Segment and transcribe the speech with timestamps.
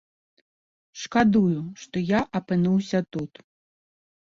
[1.01, 1.51] Шкадую,
[1.85, 3.31] што я апынуўся тут.